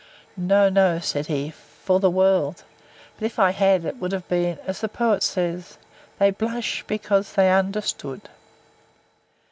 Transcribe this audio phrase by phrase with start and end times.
[0.35, 2.63] —No, no, said he, for the world:
[3.19, 5.77] but if I had, it would have been, as the poet says,
[6.17, 8.27] 'They blush, because they understand.